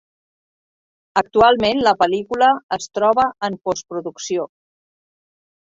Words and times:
Actualment 1.21 1.83
la 1.89 1.93
pel·lícula 2.01 2.49
es 2.79 2.91
troba 3.01 3.29
en 3.51 3.61
Postproducció. 3.69 4.51